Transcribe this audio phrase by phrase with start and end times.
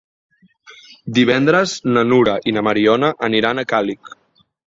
[1.17, 4.13] Divendres na Nura i na Mariona aniran a Càlig.